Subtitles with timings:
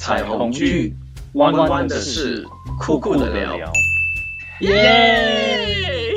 [0.00, 0.96] 彩虹剧，
[1.34, 2.46] 弯弯的事，
[2.80, 3.70] 酷酷的聊，
[4.60, 6.16] 耶！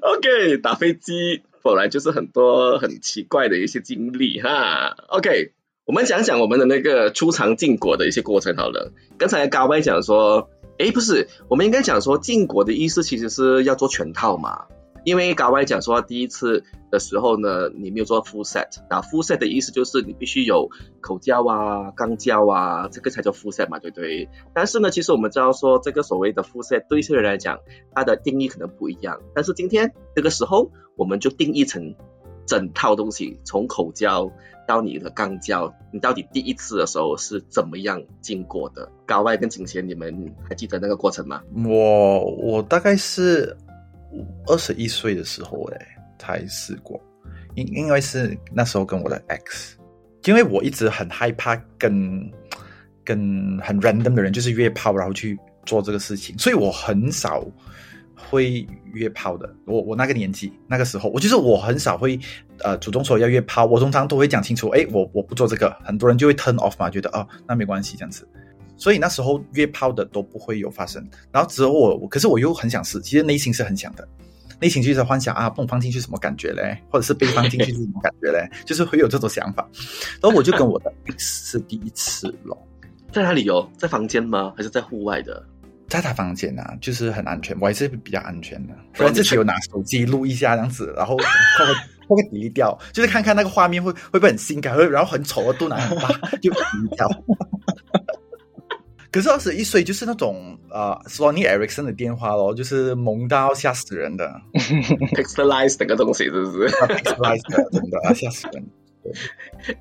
[0.00, 4.96] OK，打飞机本来就是很多很奇怪的一些经历哈。
[5.08, 5.50] OK，
[5.84, 8.92] 我们讲讲我们的那个出场禁果的一些过程好了。
[9.18, 14.66] 刚才高歪讲说，哎，不是，我们应该讲说禁果的意思其实是要做全套嘛。
[15.04, 20.68] 因为高歪讲说第一次的时候呢，你没有做 full set，那 full set 的意思就是你必须有
[21.00, 24.28] 口交啊、肛交啊，这个才叫 full set 嘛，对不对？
[24.54, 27.58] 但是呢，其实我们知道说这个所谓的 full set 对一些人来讲，
[27.94, 29.20] 它的定义可能不一样。
[29.34, 31.96] 但是今天这个时候，我们就定义成
[32.46, 34.30] 整套东西，从口交
[34.68, 38.88] 到你的肛交，你到底第一次的时候是怎么样经过的？
[39.06, 41.42] 高外跟景贤，你们还记得那个过程吗？
[41.64, 43.56] 我我大概是。
[44.46, 45.86] 二十一岁的时候，哎，
[46.18, 47.00] 才试过，
[47.54, 49.76] 因因为是那时候跟我的 X，
[50.24, 52.30] 因为我一直很害怕跟
[53.04, 57.44] 跟很 random 的人就是约炮，然后去做这个事情，所以我很少
[58.16, 59.52] 会约炮的。
[59.66, 62.18] 我我那个年纪那个时候，我就是我很少会
[62.60, 68.28] 呃主动说要约炮，我通常都会讲清楚，哎，我我不做这个，很多人就会 turn off 嘛，觉得哦那没关系这样子。
[68.82, 74.08] 所以那时候约炮的都不会有发生，然后之后我，可是我又很想试，其实内心是很想的，
[74.60, 79.64] 内心就是幻想啊，蹦放进去 什么感觉嘞，或者是被放进去是什么感觉嘞，就是会有这种想法。
[80.20, 82.60] 然后我就跟我的 X 是第一次咯，
[83.12, 83.70] 在哪里哦？
[83.78, 84.52] 在房间吗？
[84.56, 85.40] 还是在户外的？
[85.86, 88.74] 在他房间啊，就是很安全，我还是比较安全的。
[88.94, 91.24] 不然自己有拿手机录一下这样子，然后会
[92.08, 96.08] 会会低掉，就是看看那个画面会会不会很性感，会然后很丑的肚腩很大，
[96.42, 96.58] 就低
[96.96, 97.08] 掉。
[99.12, 104.40] 可是二十一岁就是那种呃，Sony Ericsson 的电话咯，就是萌到吓死人的，
[105.14, 108.66] pixelize 那个东西是不是 的吓死人。
[109.02, 109.12] 对，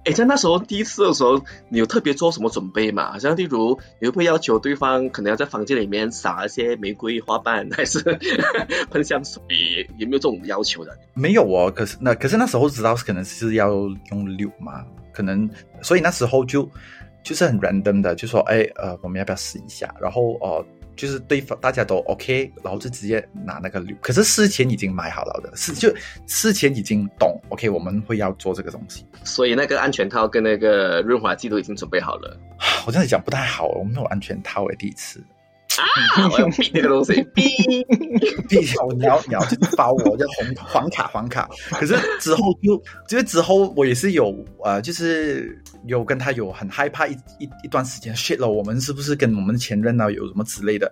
[0.04, 3.10] 哎，在那时候第一次的时候，你有特别做什么准备吗？
[3.14, 8.02] 好像例如你会不会要求对方可能要在房间里面撒一些玫瑰花瓣，还是
[8.92, 9.42] 喷香水？
[9.98, 10.98] 有没有这种要求的？
[11.14, 13.70] 没有哦，可是那可是那时候知道是可能是要
[14.10, 15.50] 用六嘛，可能
[15.82, 16.70] 所以那时候就。
[17.24, 19.94] 就是很 random 的，就说哎呃，我们要不要试一下？
[20.02, 20.66] 然后哦，
[20.96, 23.96] 就是对方大家都 OK，然后就直接拿那个铝。
[24.02, 25.94] 可是事前已经买好了的，事就
[26.28, 29.06] 事前已经懂 OK，我们会要做这个东西。
[29.24, 32.38] 所以那个安全套跟那个润滑剂都已经准备好了。
[32.86, 35.24] 我这样讲不太好，我们没有安全套诶，第一次。
[35.82, 36.30] 啊！
[36.32, 37.44] 我要逼那个东西，逼
[38.48, 39.40] 逼我，你要你要
[39.76, 41.50] 包我，叫红黄卡黄卡。
[41.72, 42.78] 可是之后就
[43.08, 44.34] 就是之后我也是有
[44.64, 50.92] 呃，就是有跟他有很害怕一一一段时间，shit 了，我们是不是跟我们的前任呢有什么之类的？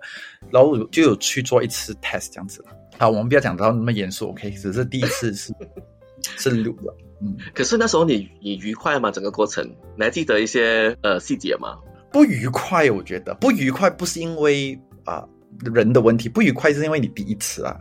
[0.50, 2.68] 然后就有去做一次 test 这样子了。
[2.98, 4.50] 好，我们不要讲到那么严肃，OK？
[4.50, 5.52] 只是第一次是
[6.36, 7.36] 是录了，嗯。
[7.54, 9.10] 可是那时候你你愉快吗？
[9.10, 9.64] 整个过程
[9.96, 11.78] 你还记得一些呃细节吗？
[12.12, 15.26] 不愉快，我觉得不愉快不是因为啊
[15.74, 17.76] 人的问题，不愉快是因为你第一次啊。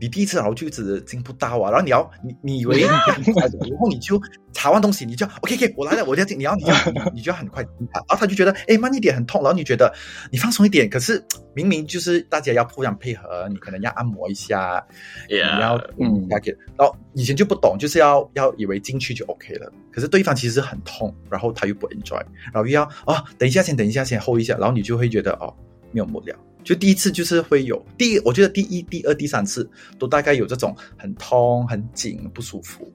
[0.00, 4.20] 你第一次然后就一直进不到啊，然后你要你你以为你 很快的，然后你就
[4.52, 6.74] 查完东西，你就 OK OK，我来了，我要进，你要你要
[7.12, 9.92] 你就 要很快进然后他就觉得哎慢一点很痛，然后你觉得
[10.30, 14.84] 你放松一点，可是明明就是大家要互相配合，你可能要按摩一下，
[15.28, 22.22] 你要嗯 OK，然后以前就不懂，就是要要以为进去就 OK 了，可是对方其实很痛，然后他又不 enjoy，
[22.52, 25.52] 然后又要啊等一下先等一下先 hold 一下，然后你就会觉得哦
[25.92, 26.36] 没有不了。
[26.68, 29.66] 就第一次就是会有第，一，我觉得第一、第二、第三次
[29.98, 32.92] 都大概有这种很痛、很紧、不舒服，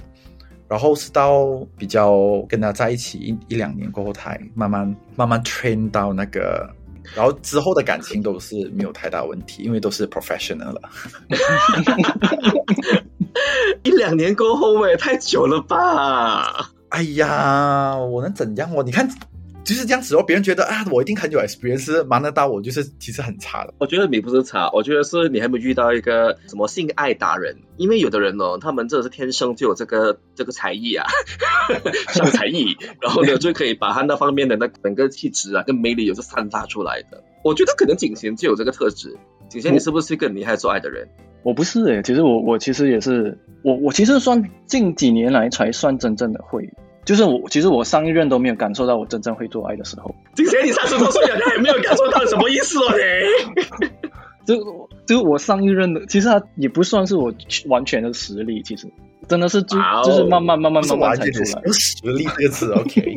[0.68, 6.70] 然后是到比较跟他在一起一一两年过后，才慢慢慢慢 train 到那个，
[7.16, 10.82] 然后之后的感情都是没有太大问题，因为都是 professional 了。
[13.82, 16.70] 一两年过后，也太久了吧？
[16.90, 18.72] 哎呀，我能怎样？
[18.72, 19.10] 我你看。
[19.64, 23.74] 就是这样子哦，别人觉得啊，我一定很有 experience，忙得到我就是其实很差的。
[23.78, 27.56] 我觉得你不是差，我觉得是你还没遇到一个什么性爱达人。
[27.78, 31.06] 因为有的人哦，他们真的是天生就有这个这个才艺啊，
[32.14, 37.24] 像才艺，然后呢就可以把他那方面的那整个气质啊跟魅力也是散发出来的。
[37.44, 39.18] 我觉得可能景贤就有这个特质。
[39.50, 41.08] 景贤，你是不是一个很厉害做爱的人？
[41.44, 46.70] 我不是诶，其实我我其实也是，我我其实算近几年来才算真正的会。
[47.06, 50.14] 就是我，其实我上一任都没有感受到我真正会做爱的时候。
[50.36, 52.94] 今天你三十多岁了，他也没有感受到什么意思哦？
[53.80, 53.88] 你，
[54.48, 57.34] 就就我上一任的，其实他也不算是我
[57.68, 58.88] 完全的实力，其实
[59.28, 61.62] 真的是就就是慢慢慢慢慢慢才出来。
[61.66, 63.16] 有实力这个词，OK。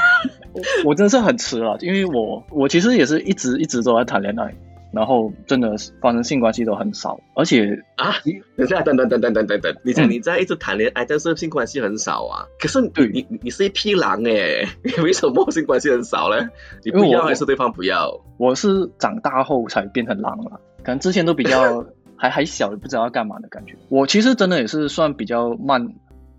[0.84, 4.54] 我真的是很迟了，因为我我其实也是一直一直都在谈恋爱。
[4.96, 8.14] 然后真的发生性关系都很少，而且啊，
[8.56, 12.46] 等下，等等等等等等等，你在嗯你在一直谈恋爱，但是性关系很少啊。
[12.58, 16.48] 可是你你你是一匹狼哎，你 为什么性关系很少呢？
[16.82, 18.20] 你不要还是对方不要？
[18.38, 21.84] 我是长大后才变成狼了，可能之前都比较
[22.16, 23.76] 还还小，不知道要干嘛的感觉。
[23.90, 25.94] 我其实真的也是算比较慢，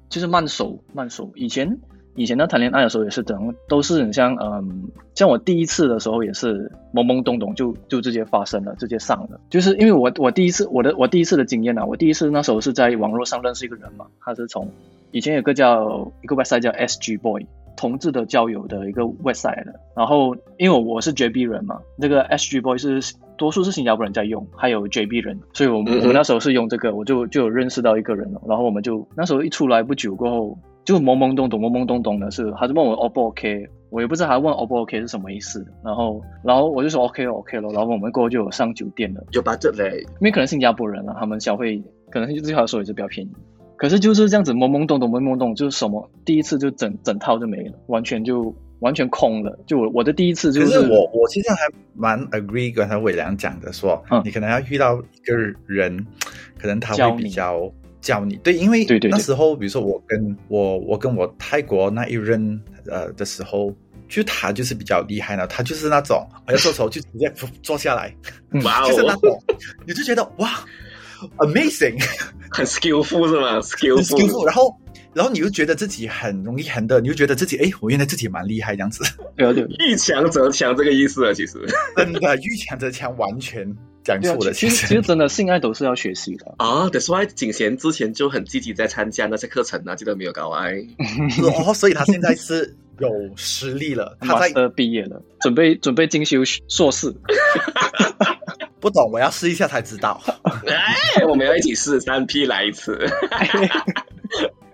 [0.09, 1.31] 就是慢熟慢熟。
[1.35, 1.77] 以前
[2.17, 9.39] 以前在谈恋爱的时候也是这样，都是很像嗯，像我第一次的时候也是懵懵懂懂就就直接发生了，直接上了。
[9.49, 14.69] 就是因为我我第一次我的我第一次的经验啊，我第一次那时候是在网络上认识一个人嘛，他是从
[15.11, 17.45] 以前有个叫一个 website 叫 SG Boy。
[17.79, 35.01] 同志的交友的一个 website 的，然后因为我我是 JB 人嘛，那个 SG Boy 是多数是新加坡人在用，还有 JB 人，所以我我们那时候是用这个，我就就有认识到一个人了，然后我们就那时候一出来不久过后，就懵懵懂懂懵懵懂懂的是，他就问我 O 不 OK，我也不知道他问 O 不 OK
[35.01, 43.31] 是什么意思，然后然后我就说 OK 了 OK 了，然后我们过后就有上酒店了，有 budget 嘞，因为可能新加坡人啊，他们消费可能对他来说也是比较便宜。
[43.75, 49.59] 可是就是这样子懵懵懂懂懵懵懂，就是什么第一次就整整套就没了，完全就完全空了。
[49.67, 51.57] 就我我的第一次就可是我我其实还
[51.93, 55.35] 蛮 agree 刚才伟良讲的说，嗯你可能要遇到一个
[55.67, 56.07] 人，
[56.57, 57.69] 可能他会比较
[58.07, 63.75] 教你，对，因为那时候比如说我跟我我跟我泰国那一任呃的时候。
[64.09, 67.29] 就他就是比较厉害呢，他就是那种我要做手就直接
[67.61, 68.15] 坐下来，
[68.51, 68.63] 嗯。
[68.63, 69.43] 哇哦，就是那种，
[69.85, 70.63] 你就觉得哇
[71.39, 72.01] ，amazing，
[72.49, 74.73] 很 skillful 是吗？skillful，skillful，然后
[75.13, 79.03] 然后你又觉得自己很容易 handle，你就觉得自己哎，我原来自己蛮厉害这样子，
[79.35, 81.59] 对啊对啊遇强则强这个意思啊，其实。
[81.97, 83.69] 真的遇强则强，完全
[84.07, 86.55] 讲对啊错了，其实其实真的性爱都是要学习的。
[86.57, 90.75] 啊，That's why 景贤之前就很积极在参加那些课程啊，记得没有，高爱？
[91.43, 94.17] 哦，所以他现在是有实力了。
[94.21, 96.39] 他在 master 毕业了，准备准备进修
[96.69, 97.13] 硕士。
[98.79, 100.21] 不懂，我要试一下才知道。
[100.65, 102.97] 哎，我们要一起试三 P 来一次。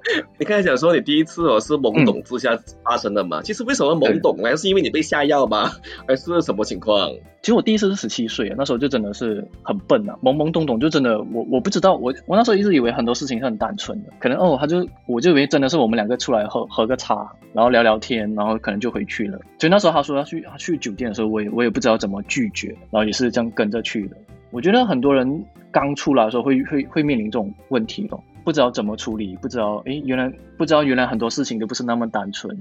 [0.38, 3.42] 你刚才讲说你第一次哦是懵懂之下发生的嘛？
[3.42, 4.56] 其实为什么懵懂呢？
[4.58, 5.72] 是因为你被下药吗？
[6.08, 7.10] 还是什么情况？
[7.42, 19.38] 其实我第一次是十七岁，那时候就真的是很笨啊，懵懵懂懂，就真的我我不知道，我我那时候一直以为很多事情是很单纯的，可能哦，他就我就以为真的是我们两个出来喝喝个茶，然后聊聊天，然后可能就回去了。
[19.60, 24.16] 所以那时候他说要去他去酒店的时候，我也我也不知道怎么拒绝，然后也是这样跟着去的。
[24.52, 32.58] 我觉得很多人刚出来的时候会会会面临这种问题咯，不知道怎么处理，不知道诶原来不知道原来很多事情都不是那么单纯，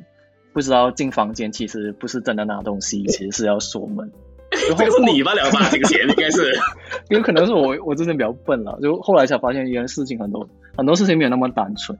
[0.52, 4.11] 不知道进房间其实不是真的拿东西， 其实是要锁门。
[4.50, 5.32] 这个是你吧？
[5.32, 5.69] 了吧？
[5.70, 6.52] 景贤应该是。
[7.08, 10.46] 有可能是我我之前比较笨了，就后来才发现，原来事情很多
[10.76, 11.99] 很多事情没有那么单纯。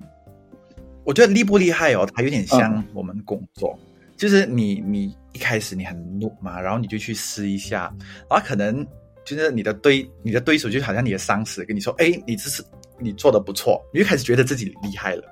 [1.05, 3.77] 我觉得厉不厉害哦，它有点像我们工作，
[4.17, 7.93] 就是你你一开始你很怒嘛，然后你就去试一下，
[8.31, 8.87] 然后可能
[9.25, 12.63] 就是你的对你的对手就好像你的上司跟你说，哎，你这是
[13.03, 15.23] 你做的不错，你就开始觉得自己厉害了。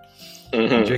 [0.52, 0.96] 嗯你就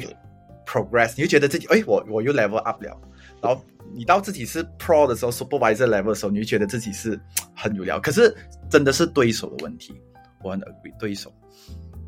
[0.67, 2.99] progress，你就觉得自己哎，我我又 level up 了。
[3.43, 3.63] 然后
[3.95, 7.21] 你到自己是 pro 的时候，supervisor level 的时候，你就觉得自己是
[7.55, 8.01] 很有料。
[8.01, 8.35] 可是
[8.71, 9.93] 真的是对手的问题，
[10.43, 11.31] 我很 agree 对手。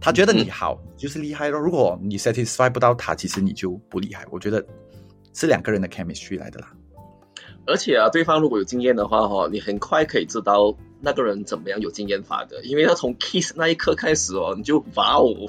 [0.00, 1.58] 他觉得你好，你就是厉害咯。
[1.58, 4.25] 如果你 satisfy 不到他，其实你就不厉害。
[4.31, 4.64] 我觉得
[5.34, 6.72] 是两个人的 chemistry 来的啦。
[7.66, 15.46] 而且啊，对方如果有经验的话，哈，你很快可以知道那个人怎么样有经验法的，因为他从 kiss 那一刻开始哦，你就哇哦，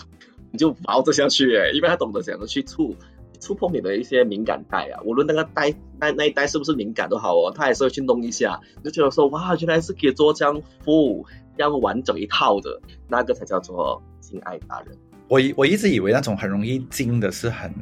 [0.51, 2.95] 你就哇着下去诶，因为他懂得怎样去触
[3.39, 11.25] 触碰你的一些敏感带啊，无论那个带那那一带是不是敏感都好哦，他还是会去弄一下，就觉得说哇，原来是可以做这样 full
[11.57, 14.97] 这样完整一套的，那个才叫做性爱达人。
[15.27, 17.73] 我一我一直以为那种很容易精的是很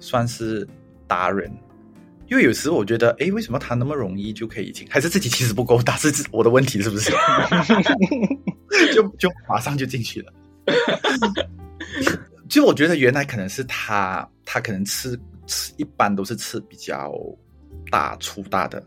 [0.00, 0.66] 算是
[1.06, 1.50] 达人，
[2.34, 4.84] 因为有时我觉得，哎，为什么他那么容易就可以进？
[4.90, 7.12] 还是自己其实不够大，是自我的问题是不是？
[8.92, 10.32] 就就马上就进去了。
[12.50, 17.14] 就我觉得原来可能是他，他可能吃吃一般都是吃比较
[17.88, 18.84] 大粗大的，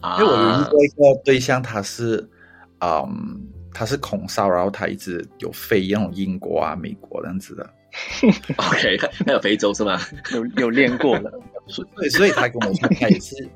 [0.00, 2.26] 啊因为我有遇过一个对象，他是，
[2.80, 3.38] 嗯，
[3.74, 7.70] 他是空少，然后他一直有飞那种英国啊、美国这样子的，
[8.56, 8.96] OK，
[9.26, 10.00] 还有非洲是吗？
[10.32, 11.30] 有有练过了，
[11.96, 13.48] 对，所以他跟我说，他也是，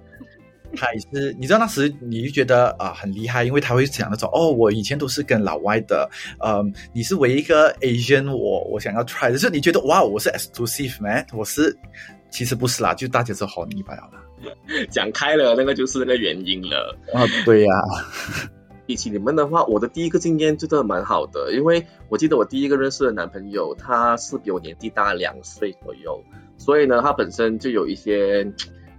[0.76, 6.08] 他也是，你知道那时你就觉得啊、很厉害，因为他会讲那种哦，我以前都是跟老外的，
[6.44, 11.76] 嗯，你是唯一一个 Asian，我我想要 try 的，就是你觉得哇，我是 exclusive man，我是
[12.30, 14.22] 其实不是啦，就大家是好你罢了啦。
[14.90, 16.96] 讲开了，那个就是那个原因了。
[17.12, 17.74] 啊，对呀、
[18.86, 26.22] 比起你们的话，我的第一个经验就真的蛮好的，因为我记得我第一个认识的男朋友，他是比我年纪大两岁左右，
[26.70, 28.46] 所以呢，他本身就有一些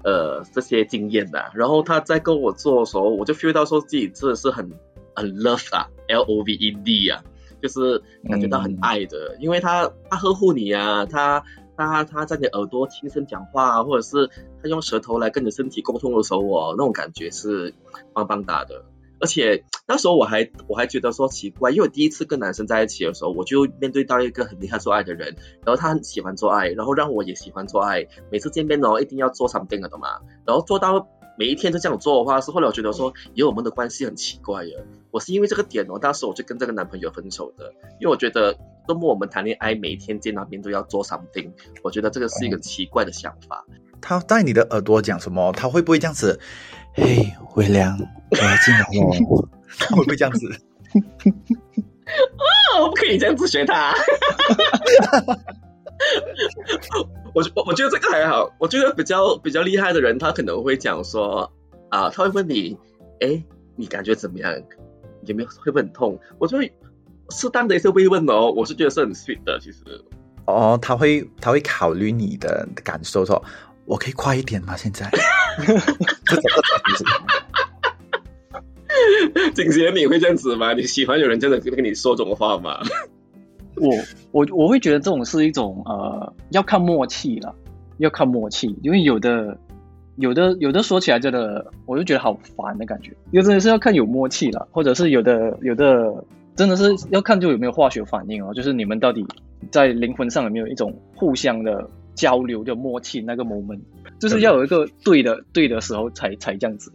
[0.03, 1.41] 呃这些经验的。
[1.53, 4.69] 然后他在跟我做的时候，我就 feel 到说自己真的是很
[5.15, 7.23] 很 love 啊，L O V E D 啊，
[7.61, 11.41] 就是感觉到很爱的，因为他他呵护你啊，他
[11.77, 14.29] 他他在你耳朵轻声讲话，或者是
[14.61, 17.73] 他用舌头来跟你身体沟通的时候，哦，那种感觉是
[18.11, 18.83] 棒棒哒的。
[19.21, 25.35] 而且那时候我还我还觉得说奇怪，因为我第一次跟男生在一起的时候，我就面对到一个很厉害做爱的人，
[25.65, 28.07] 然后他很喜欢做爱，然后让我也喜欢做爱。
[28.31, 34.83] 每次见面哦，一定要做 something 的嘛，然后做到每一天都这样做的话，是后来我觉得说，以后我们的关系很奇怪耶。
[35.11, 38.53] 我是因为这个点哦，当时我就跟这个男朋友分手的，因为我觉得
[38.87, 41.51] 周末我们谈恋爱，每一天见那边都要做 something，
[41.83, 43.65] 我觉得这个是一个奇怪的想法。
[44.01, 45.51] 他在你的耳朵讲什么？
[45.51, 46.39] 他会不会这样子？
[46.93, 47.97] 嘿，微凉，
[48.31, 49.11] 我要进来喽！
[49.95, 50.47] 会不会这样子？
[52.37, 53.93] 啊，不可以这样子学他。
[57.33, 61.51] 我我我觉得这个还好，我觉得比较比较厉害的人，他可能会讲说
[61.89, 62.77] 啊，他会问你，
[63.21, 63.41] 哎，
[63.77, 64.53] 你感觉怎么样？
[65.25, 66.19] 有没有会不会很痛？
[66.39, 66.73] 我就会
[67.29, 69.79] 适当的一些慰问哦，我是觉得是很 sweet 的，其实。
[70.45, 73.41] 哦，他会他会考虑你的感受，说
[73.85, 74.75] 我可以快一点吗？
[74.75, 75.09] 现在。
[79.53, 80.73] 景贤，你会这样子吗？
[80.73, 82.79] 你喜欢有人真的跟你说这种话吗？
[83.75, 83.89] 我
[84.31, 87.55] 我我会觉得这种是一种呃，要看默契了，
[87.97, 89.57] 要看默契，因为有的
[90.17, 93.11] 有的有的说起来真的，我就觉得好烦的感觉。
[93.31, 96.23] 有的是要看有默契了，或者是有的有的
[96.55, 99.25] 真的是要看就有没有化学反应哦，就是你们到底
[99.71, 103.79] 在灵魂上有没有一种互相的交流的默契那个 moment。
[104.21, 106.93] 就是要有一个对的对的时候才才这样子，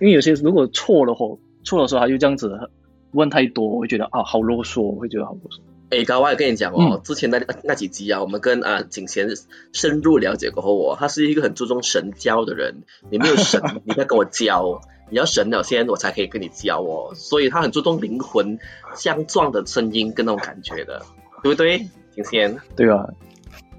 [0.00, 2.70] 因为有些如果错了话，错的时候他就这样子
[3.10, 5.58] 问太多，我会觉得啊好啰嗦，我会觉得好啰嗦。
[5.90, 9.28] 哎，高外跟你讲哦，之前那那几集啊，我们跟啊景贤
[9.72, 14.80] 深入了解过后，哦他是一个很注重神交的人，你没有神，你要跟我交，
[15.10, 18.58] 你要神了先，我才可以跟你交哦，所以他很注重灵魂
[18.94, 21.02] 相撞的声音跟那种感觉的，
[21.42, 21.78] 对不对，
[22.14, 22.56] 景贤？
[22.76, 23.06] 对啊。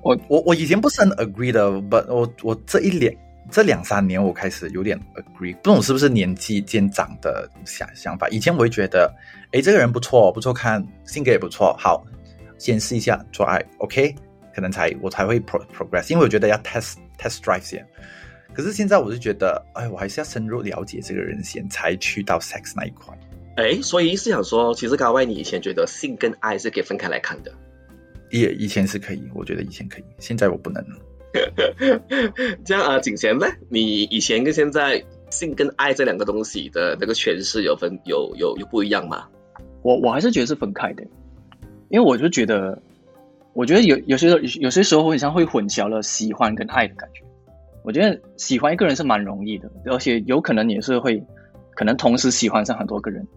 [0.06, 3.12] 我我我以前不是很 agree 的，but 我我这一两
[3.50, 8.30] 这两三年我开始有点 agree，不懂是不是年纪渐长的想想法。
[8.30, 9.12] 以前我会觉得，
[9.52, 12.06] 哎，这个人不错，不错看，性格也不错，好，
[12.60, 14.14] 先试一下做爱，OK，
[14.54, 17.84] 可能才我才会 pro progress，因为我觉得要 test test drive 先。
[18.54, 23.12] 可是现在我是觉得，哎，我还是要深入了解这个人先，才去到 sex 那一块。
[23.56, 27.52] 哎，所以是想说，其实高外，你以前觉得性跟爱是可以分开来看的。
[28.40, 30.96] 也以前是可以，我觉得以前可以，现在我不能了。
[32.64, 33.46] 这样啊，景贤呢？
[33.70, 39.28] 你以前跟现在性跟爱这两个东西的那个诠释有分有有有不一样吗？
[39.82, 41.04] 我我还是觉得是分开的，
[41.90, 42.82] 因为我就觉得，
[43.54, 47.22] 我觉得有有些有些时候好像会混淆了喜欢跟爱的感觉。
[47.84, 51.22] 我觉得喜欢一个人是蛮容易的，而且有可能也是会
[51.76, 53.28] 可能同时喜欢上很多个人，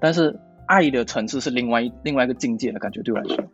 [0.00, 0.34] 但是
[0.66, 3.44] 爱的层次是另外另外一个境界的感觉，对我来说。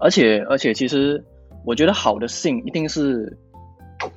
[0.00, 1.22] 而且而且，其实
[1.64, 3.36] 我觉得好的性一定是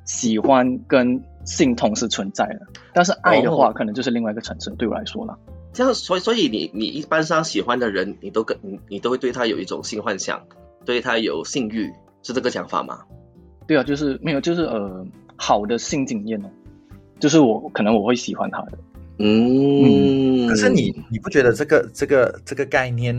[0.06, 2.60] 喜欢跟性同时存在的，
[2.94, 4.70] 但是爱的话，可能就是另外一个层次。
[4.78, 5.38] 对我来说了，
[5.74, 10.46] 这样，所以所以你你一般上喜欢的人，你都跟你你都会对他有一种性幻想，
[10.86, 11.92] 对他有性欲，
[12.24, 13.00] 是这个想法吗？
[13.68, 16.50] 对啊，就是没有，就是呃，好的性经验哦，
[17.20, 18.78] 就是我可能我会喜欢他的。
[19.18, 23.16] 嗯，可是你你不觉得这个这个这个概念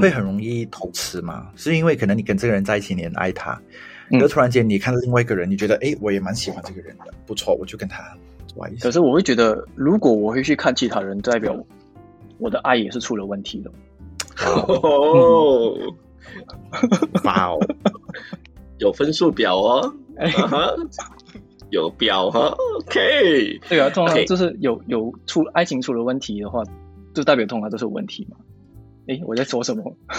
[0.00, 1.50] 会很容易偷吃吗？
[1.54, 3.60] 是因为可能你跟这个人在一起，你很爱他，
[4.08, 8.02] 然后突然间你看到另外一个人，你觉得哎，我也蛮喜欢这个人的，不错，我就跟他
[8.56, 8.84] 玩一下。
[8.84, 11.54] 可是我会觉得，如果我会去看其他人，代表
[12.38, 13.70] 我的爱也是出了问题的。
[14.46, 15.76] 哦，
[17.24, 17.58] 哇哦，
[18.78, 19.94] 有分数表哦。
[21.74, 26.62] 有标哈，OK，对啊，通常就是有有出爱情出了问题的话，
[27.14, 28.36] 就代表通常都是有问题嘛。
[29.06, 29.96] 哎，我在说什么？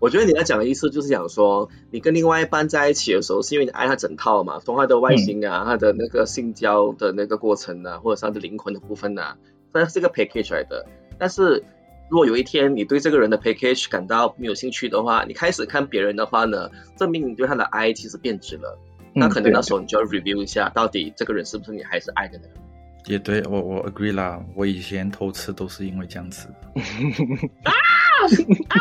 [0.00, 9.38] 我觉得你要讲的意思就是讲说，你跟另外一半在一起的时候，是因为你爱他整套嘛，从他的外形啊，他的那个性交的那个过程啊，或者是他的灵魂的部分啊，
[9.72, 10.84] 这是个 package 来的。
[11.18, 11.62] 但是
[12.10, 18.76] 如果有一天你对这个人的 package 感到没有兴趣的话，你开始看别人的话呢，证明你对他的爱其实变质了。
[19.14, 22.44] 那可能那时候你就要 review 一下，到底这个人是不是你还是爱的呢？
[23.06, 26.46] 也对我我 agree 啦，我以前偷吃都是因为这样子。
[27.64, 27.72] 啊
[28.68, 28.78] 啊！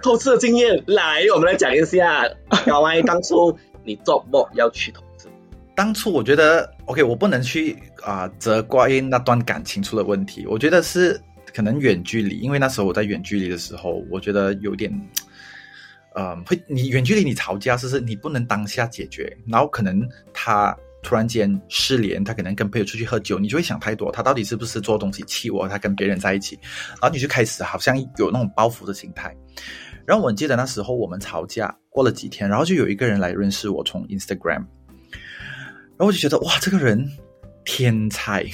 [0.00, 2.24] 偷吃的经验，来，我们来讲一下。
[2.64, 5.26] 小歪，当初你做梦要去偷吃？
[5.74, 10.46] 当初我觉得 OK，我不能去啊责怪那段感情出了问题。
[10.46, 11.20] 我觉得是
[11.52, 14.90] 可能远距离，因为那时候我在远距离的时候，我觉得有点。
[16.14, 26.58] 呃，会你远距离你吵架，就是你不能当下解决，然后可能他突然间失联，他可能跟朋友出去喝酒，你就会想太多，他到底是不是做东西气我，他跟别人在一起，
[27.00, 29.36] 然后你就开始好像有那种报复的心态。
[30.04, 37.08] 然后我记得那时候我们吵架过了几天，然后就有一个人来认识我，从 Instagram，然后我就觉得哇，这个人
[37.64, 38.44] 天才，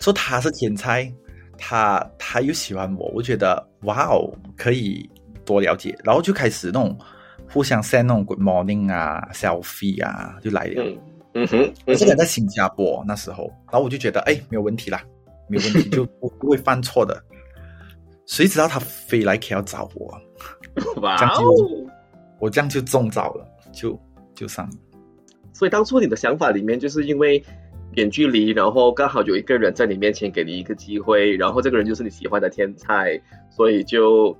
[0.00, 1.12] 说他是天才，
[1.56, 5.08] 他他又喜欢我，我觉得哇哦，可以
[5.44, 6.96] 多了解，然后就开始那种
[7.50, 10.82] 互相 send 那种 good morning 啊，selfie 啊，就来了。
[10.82, 10.98] 嗯
[11.34, 15.02] 嗯哼，我这个人在新加坡那时候，然后我就觉得哎，没有问题啦，
[15.48, 17.22] 没有问题，就不不会犯错的。
[18.26, 20.14] 谁知道他飞来 K 要找我，
[21.00, 21.42] 哇哦！
[22.38, 23.98] 我这样就中招了，就
[24.34, 24.72] 就上了。
[25.52, 27.42] 所以当初你的想法里面，就是因为
[27.94, 33.20] 远距离，然后刚好有一个人在你面前给你一个机会，然后这个人就是你喜欢的天才，
[33.50, 34.36] 所以就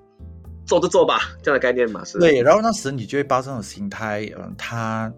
[0.66, 2.18] 做就做吧，这样的概念嘛是？
[2.18, 5.12] 对，然后那时你就会抱这种心态，嗯、他，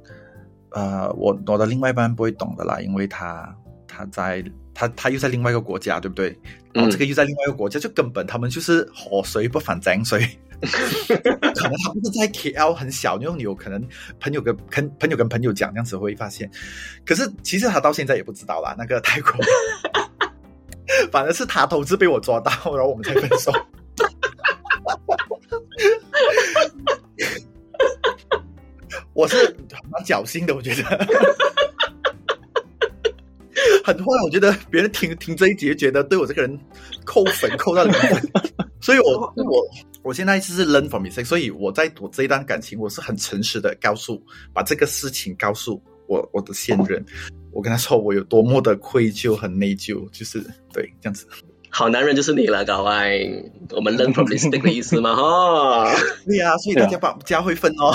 [0.71, 3.55] 呃，我我的另外一半不会懂的啦，因为他
[3.87, 6.37] 他在他他又在另外一个国家，对不对？
[6.73, 10.27] 然后这个又在另外一个国家，就根本他们就是河水不犯井水。
[10.65, 13.87] 可能他不是在 KL 很小，因为你有可能
[14.19, 16.51] 朋友跟跟朋友跟朋友讲，这样子会发现。
[17.05, 19.33] 可是其实他到现在也不知道啦，那个泰国，
[21.13, 23.53] 反而是他投资被我抓到，然后我们才分手。
[29.15, 29.37] 我是
[29.91, 30.83] 蛮侥幸的，我觉得
[33.85, 34.05] 很坏。
[34.25, 36.59] 我觉得别人听听这一节，觉得对我这个人
[37.05, 38.31] 扣分扣到零分，
[38.81, 39.65] 所以我我
[40.03, 44.21] 我现在就是 learn from mistake，所以我在我这一段感情，我是很诚实的告诉，
[44.53, 47.05] 把这个事情告诉我我的现任，
[47.53, 50.41] 我跟他说我有多么的愧疚，很内疚，就是
[50.73, 51.27] 对这样子。
[51.77, 53.19] 好男人就是你了，搞外。
[53.73, 55.93] 我们 learn from mistake 的意思嘛，哈。
[56.25, 57.93] 对呀、所以大家把家会分哦，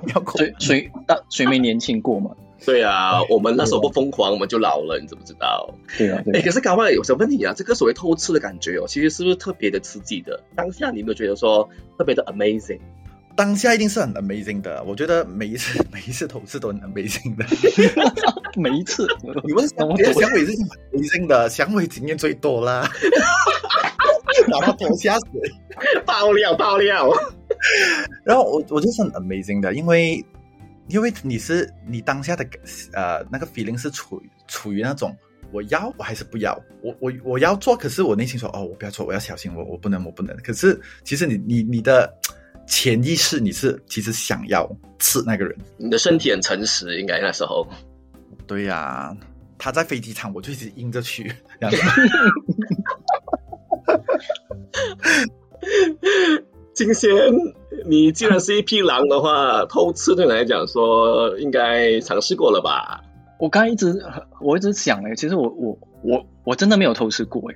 [0.00, 0.38] 不 要过。
[0.38, 2.30] 谁谁大谁没年轻过嘛？
[2.64, 5.74] 对啊，我们那时候不疯狂，我们就老了，你知不知道？
[5.88, 10.44] 哎，对啊哎啊可是高爱有想问你啊，这个所谓偷吃的感觉哦，其实是不是特别的刺激的？
[10.54, 11.68] 当下你有没有觉得说
[11.98, 12.78] 特别的 amazing？
[13.36, 17.44] 当下一定是很 amazing 的，我觉得每一次每一次投资都很 amazing 的。
[18.56, 19.06] 每一次
[19.44, 20.68] 你问那我别的响尾是很
[21.00, 22.90] amazing 的，响尾经验最多啦，
[24.50, 25.40] 把他拖下水。
[26.06, 27.12] 爆料爆料！
[28.24, 30.24] 然后我我就是很 amazing 的，因为
[30.88, 32.46] 因为你是你当下的
[32.94, 35.14] 呃那个 feeling 是处于处于那种
[35.52, 40.34] 我要我还是不要，我我我要做，可是我内心说哦我不要做，我要小心，我我不能我不能。
[40.38, 42.10] 可是其实你你你的
[42.66, 45.56] 潜意识你是其实想要吃那个人。
[45.76, 47.66] 你的身体很诚实，应该那时候。
[48.46, 49.16] 对呀、
[49.58, 51.32] 他在飞机场，我就一直硬着去。
[51.60, 51.78] 这样子
[56.74, 57.10] 金仙，
[57.86, 63.02] 你既然是一匹狼的话，偷吃对你来讲说应该尝试过了吧？
[63.38, 63.98] 我刚一直
[64.40, 67.54] 我一直想哎，其实我我我我真的没有偷吃过哎，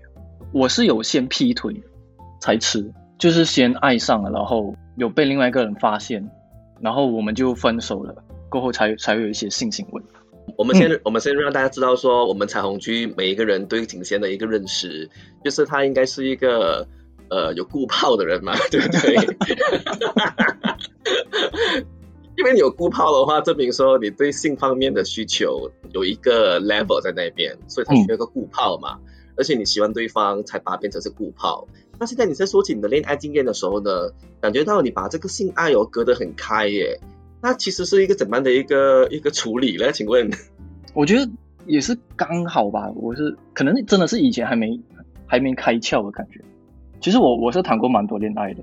[0.53, 1.83] 我是有先劈腿
[2.41, 6.27] 才吃，就是先爱上了，然后有被另外一个人发现，
[6.81, 8.15] 然后我们就分手了，
[8.49, 10.03] 过后才才会有一些性行为。
[10.57, 15.09] 我们先、我们先让大家知道说，我们彩虹区每一个人对景贤的一个认识，
[15.45, 16.89] 就是他应该是一个
[17.29, 19.15] 呃有顾炮的人嘛， 对不对？
[22.39, 28.99] 因为你有顾炮的话，证明说你对性方面的需求有一个 level 在那边，所以他需要一个顾炮嘛。
[29.37, 31.69] 而且你喜欢对方，才把它变成是顾炮。
[32.01, 33.91] 那现在你在说起你的恋爱经验的时候呢，
[34.41, 36.99] 感觉到你把这个性爱哦隔得很开耶。
[37.43, 39.93] 那其实是一个怎么样的一个一个处理呢？
[39.93, 40.31] 请问？
[40.95, 41.31] 我觉得
[41.67, 44.81] 也是刚好吧，我是可能真的是以前还没
[45.27, 46.41] 还没开窍的感觉。
[47.03, 48.63] 其实我我是谈过蛮多恋爱的，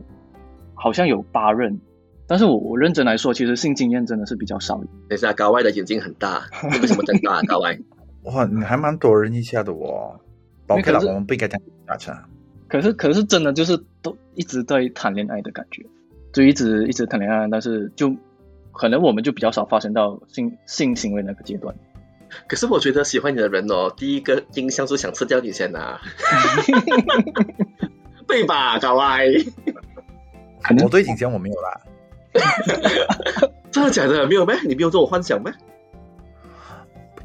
[0.73, 1.80] 好像有八任，
[2.26, 4.78] 但是我我认真来说，其实性经验真的是比较少。
[5.08, 7.41] 等一下，高外的眼睛很大，你为什么瞪大、啊？
[7.47, 7.78] 高外？
[8.26, 10.19] 哇，你还蛮多人一下的哦。
[10.67, 12.28] OK 了，我们不应该这样下去啊。
[12.67, 15.86] 可是可是真的就是都一直在谈恋爱的感觉，
[16.34, 18.15] 就一直一直谈恋爱，但是就
[18.71, 21.73] 可能我们就比较少发生到性性行为那个阶段。
[22.47, 25.99] 可是我觉得喜欢你的人哦，第一个印象是想吃掉你先啊，
[28.27, 29.25] 对吧，高外？
[30.62, 31.82] 可能我对景贤我没有啦，
[33.71, 34.27] 真的假的？
[34.27, 34.56] 没有咩？
[34.67, 35.53] 你没有这种幻想咩？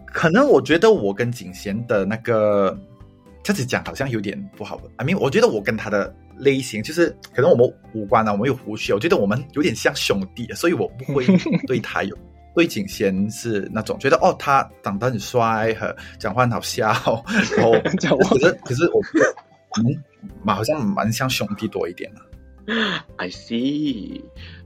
[0.07, 2.79] 可能我觉得我跟景贤的那个
[3.43, 4.81] 这样子讲好像有点不好。
[4.97, 11.27] I mean，我觉得我跟他的类型就是可能我们五官啊，我们有胡须，我觉得我们有点像兄弟，所以我不会
[11.67, 12.17] 对他有。
[12.55, 16.87] 对景贤是那种觉得哦，他长得很帅，和讲话很好笑，
[17.57, 17.73] 然后
[18.29, 19.01] 可是可是我
[19.71, 19.97] 我们
[20.45, 22.21] 蛮好像蛮像兄弟多一点的。
[23.17, 24.21] I see。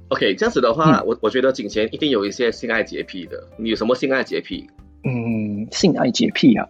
[0.08, 3.48] OK，这样子的话，我我觉得景贤一定有一些性爱洁癖的。
[3.56, 4.68] 你有什么性爱洁癖？
[5.04, 6.66] 嗯，性爱洁癖啊，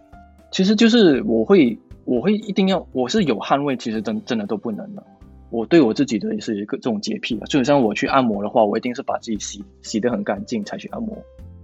[0.51, 1.75] 其实就是我会，
[2.07, 5.03] 我会一定要，我是有汗味，其实真真的都不能的。
[5.49, 11.17] 我对我自己的也是一个这种洁癖啊，就像我去按摩的话，我一定是把自己洗洗得很干净才去按摩，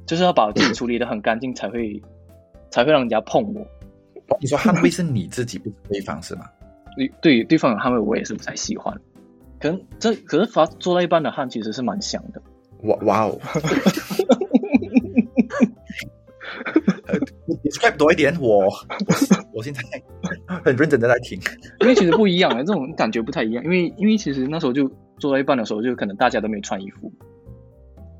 [0.05, 2.01] 就是要把自己处理得很干净才会
[2.69, 3.65] 才会让人家碰我。
[4.39, 6.45] 你说汗味是你自己，不是对方是吗？
[6.97, 8.93] 对对，对方有汗味，我也是不太喜欢。
[9.59, 12.41] 可能这可是发做到一半的汗其实是蛮香的。
[12.83, 13.39] 哇哇哦！
[17.63, 18.67] describe 多一点，我
[19.53, 19.81] 我现在
[20.65, 21.39] 很认真的在听，
[21.81, 23.63] 因为其实不一样啊，这种感觉不太一样。
[23.63, 27.11] 因为因为其实那时候就做到一半的时候，就可能大家都没穿衣服，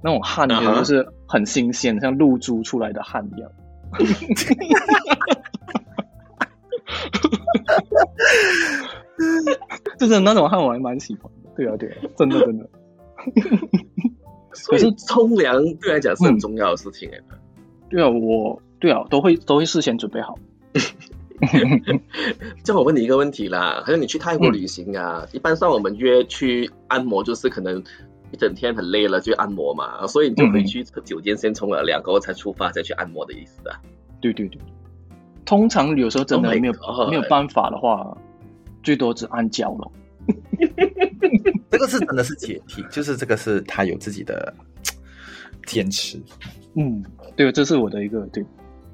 [0.04, 3.52] 那种汗呢就是很新鲜，像露珠出来的汗一样。
[9.99, 12.67] 就是那种汗我还蛮喜欢的，对啊对啊，真的真的。
[14.67, 17.17] 可是冲凉对来讲是很重要的事情哎。
[17.89, 20.38] 对啊，我对啊，都会都会事先准备好。
[22.63, 27.83] 这样我问你一个问题啦，好像你去泰国旅行啊，一般上我们约去按摩，就是可能
[28.31, 33.79] 一整天很累了就按摩嘛，所以你就回去酒店先冲了凉，然后才出发再去按摩的意思啊？
[34.21, 34.61] 对对对，
[35.45, 36.73] 通常有时候真的没有
[37.09, 38.17] 没有办法的话，
[38.81, 39.91] 最多只按脚了。
[41.69, 44.53] 这个是真的是洁癖，就是这个是他有自己的
[45.65, 46.21] 坚持。
[46.75, 47.03] 嗯。
[47.35, 48.45] 对，这是我的一个对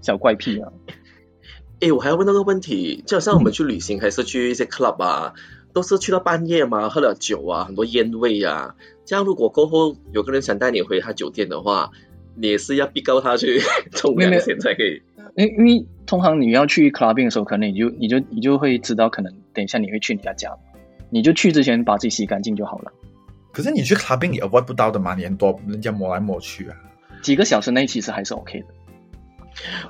[0.02, 0.72] 小怪癖啊。
[1.82, 5.34] 哎，我还要问那个问题，就好像我们去旅行还是去一些 club 啊，
[5.74, 8.76] 都是去到半夜嘛，喝了酒啊，很多烟味啊。
[9.06, 11.92] 这样如果过后有个人想带你回他酒店的话，
[12.36, 13.60] 你也是要逼告他去
[13.92, 15.02] 冲凉先才可以。
[15.36, 20.52] 因因为通常你要去 clubbing 的时候，可能你就你就你就会知道，可能等一下你会去人家家，
[21.10, 22.92] 你就去之前把自己洗干净就好了。
[23.52, 26.76] 可是你去 clubbing 也 avoid 不到的嘛，你很多人家摸来摸去啊。
[27.22, 28.66] 几个小时内其实还是 OK 的。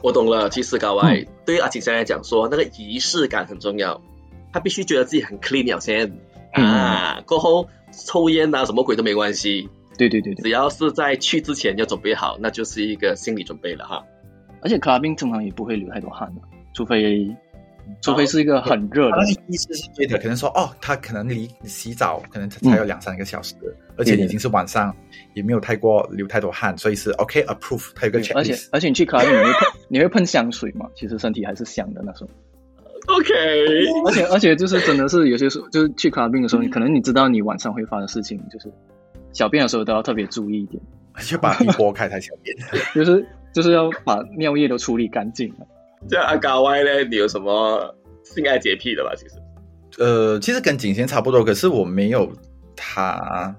[0.02, 4.02] 我懂了，其实高外对于阿锦现来讲说，那个仪式感很重要，
[4.52, 6.20] 他必须觉得自己很 clean 了先
[6.54, 9.70] 啊，过后抽烟啊什么鬼都没关系。
[9.98, 14.06] 对对对对，只要是在去之前要准备好，那就是一个心理准备了哈。
[14.62, 16.42] 而且 clubbing 通常也不会流太多汗的，
[16.74, 17.36] 除非。
[18.02, 23.56] 除非是一个很热的，意思是对的，可能说哦，他可能离洗澡可能才有两三个小时，
[23.98, 24.96] 而且已经是晚上，
[25.34, 27.92] 也没有太过流太多汗，所以是 OK approve。
[27.96, 29.54] 他有个而且而且你去卡里你会喷
[29.90, 30.88] 你会喷香水嘛？
[30.96, 32.30] 其实身体还是香的那时候。
[33.08, 33.34] OK。
[34.06, 38.72] 而且而且就是真的是有些时候就是去卡病的时候，你可能你知道你晚上会发生的事情，就是
[39.34, 40.82] 小便的时候都要特别注意一点，
[41.26, 42.56] 就把地拨开才小便，
[42.94, 45.68] 就是就是要把尿液都处理干净了。
[46.08, 47.04] 这样阿高歪呢？
[47.10, 49.14] 你有什么性爱洁癖的吧？
[49.16, 49.36] 其实，
[50.04, 52.32] 呃，其实跟景贤差不多，可是我没有
[52.76, 53.56] 他。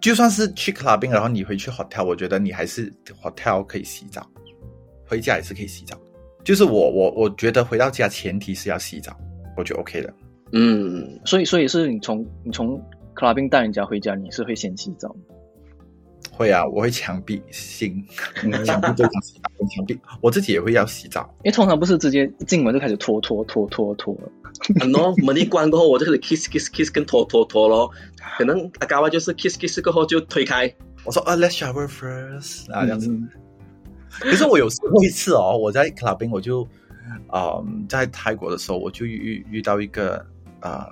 [0.00, 2.88] 就算是去 clubbing，然后你回去 hotel，我觉得你还是
[3.20, 4.24] hotel 可以洗澡，
[5.04, 5.98] 回家也是可以洗澡。
[6.44, 9.12] 就是我我我觉得回到家前提是要洗澡，
[9.56, 10.14] 我就 OK 的。
[10.52, 12.80] 嗯，所以所以是你从你从
[13.16, 15.12] clubbing 带人家回家，你是会先洗澡。
[16.38, 18.00] 会啊，我会墙壁性，
[18.64, 19.98] 墙壁对墙洗澡，墙壁。
[20.20, 24.16] 我自己也会要洗澡，因为通常不是直接进门就开始拖拖拖拖拖，
[24.78, 27.90] 很多门一关过后我就开始 kiss kiss kiss 跟拖拖拖咯，
[28.38, 30.72] 可能阿高啊就是 kiss kiss 过后就推开，
[31.04, 33.10] 我说啊 let's shower first 啊这样子，
[34.08, 36.62] 可是我有过一次哦，我在 clubbing 我就
[37.26, 40.24] 啊在泰国的时候我就遇遇到一个
[40.60, 40.88] 啊。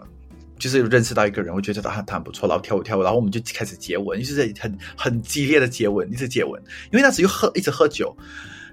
[0.59, 6.63] 就是认识到一个人，我觉得他他很不错，然后跳舞跳舞，然后我们就开始接吻，就是很很激烈的接吻，一直接吻。
[6.93, 8.17] 因为那时又喝一直喝酒，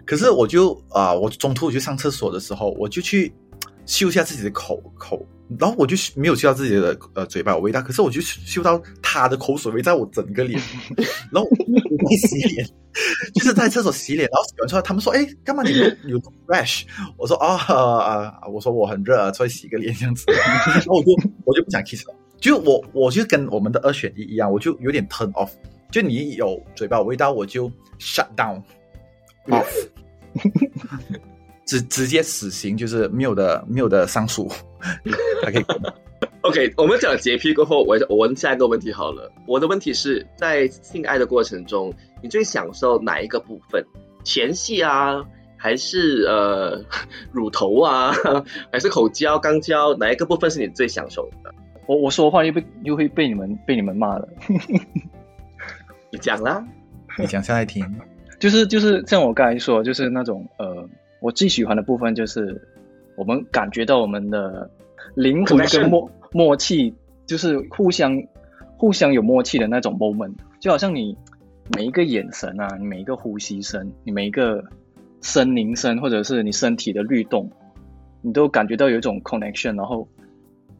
[0.05, 3.33] 可是我就啊，我中途我去上厕所的时候，我就去
[3.85, 5.25] 嗅一下自己的口口。
[5.59, 10.59] 然后我就没有嗅到自己的呃嘴巴有味道，可是我就嗅到他的口水味在我整个脸，
[11.31, 12.67] 然后我洗脸，
[13.35, 15.71] 就是在厕所洗脸，然后洗完出来他们说：“哎，干嘛你
[16.09, 16.85] 有 fresh？”
[17.17, 20.23] 我说：“啊啊，我说我很热，所以洗个脸这样子。”
[20.65, 21.11] 然后我就
[21.45, 25.49] 我就不想 kiss 了，就我我就跟我们的二选一一样，我就有点 turn off，
[25.91, 27.69] 就你有嘴巴有味道，我就
[27.99, 28.59] shut down
[29.49, 29.67] off。
[31.65, 34.49] 直直接死刑就是没有的，没有的上诉，
[35.43, 35.65] 还可以。
[36.41, 39.31] OK，我们讲洁癖过后，我我问下一个问题好了。
[39.47, 43.81] 我的问题是在性爱的过程中，你最享受哪一个部分？
[44.25, 45.23] 前戏啊，
[45.55, 46.83] 还是呃
[47.31, 48.13] 乳头啊，
[48.71, 49.95] 还是口交、肛交？
[49.95, 51.53] 哪一个部分是你最享受的？
[51.87, 54.27] 我我说话又被又会被你们被你们骂了。
[56.11, 56.61] 你讲啦，
[57.17, 57.85] 你讲下来听。
[58.37, 60.85] 就是就是像我刚才说，就是那种呃。
[61.23, 62.61] 我最喜欢的部分就是，
[63.15, 64.69] 我们感觉到我们的
[65.15, 66.93] 灵魂跟默默契，
[67.25, 68.21] 就是互相
[68.75, 71.17] 互相有默契的那种 moment，就好像你
[71.77, 74.61] 每一个眼神啊，你每一个呼吸声，你每一个
[75.21, 77.49] 声铃声，或者是你身体的律动，
[78.21, 80.05] 你都感觉到有一种 connection，然后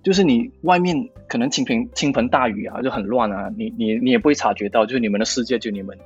[0.03, 5.97] 就是你外面可能倾盆倾盆大雨啊，就很乱啊，你你你也不会察觉到，就是你们的世界就你们，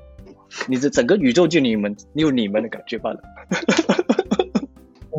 [0.68, 3.20] 你的整个宇宙就你们，你有你们的感觉罢了。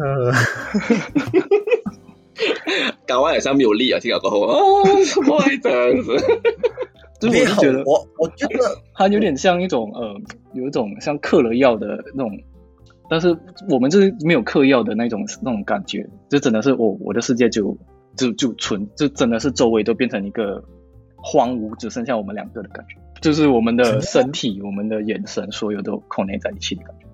[0.00, 0.32] 呃，
[3.06, 4.84] 港湾好像没有力啊，听了过后，哦，
[5.14, 6.16] 怎么会这样子？
[7.20, 8.58] 就是没有我是觉得我我觉得
[8.94, 10.14] 它有点像一种呃，
[10.54, 12.30] 有一种像嗑了药的那种，
[13.10, 13.36] 但是
[13.68, 17.76] 我们这是没有嗑药的那种那种感觉，就真的是我我的世界就
[18.16, 20.62] 就就纯，就真的是周围都变成一个
[21.16, 27.07] 荒芜，只剩下我们两个的感觉，就是我们的身体、我们的眼神，所有都 connect 在一起的感觉。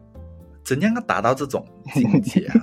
[0.64, 2.54] 怎样要达到这种境界啊？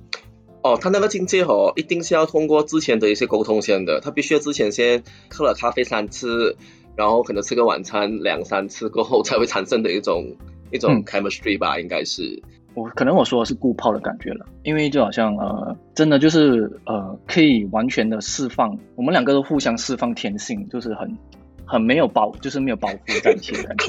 [0.62, 6.56] 哦，他那个境界哦，一定是要通过之前的一些沟通先的，他必须要之前先喝了咖啡三次，
[6.94, 10.36] 然后可能吃个晚餐两三次过后，才会产生的一种
[10.70, 12.40] 一种嗯 chemistry 吧，应该是。
[12.74, 21.18] 我可能我说的是固泡的感觉了，因为就好像呃，真的就是呃，可以完全的释放，我们两个都互相释放天性，就是很
[21.66, 23.86] 很没有保，就是没有保护在一起的感觉。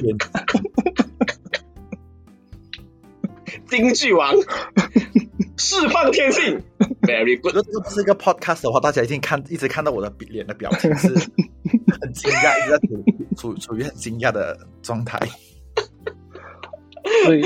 [3.70, 4.34] 天京剧王
[5.58, 6.62] 释放天性
[7.02, 7.54] ，very good。
[7.54, 11.08] 果这个不是一个 podcast 的话，大家一定看一直看到我的脸的表情是
[12.02, 12.78] 很惊讶，一直在
[13.38, 15.20] 处处处于很惊讶的状态。
[17.26, 17.44] 所以，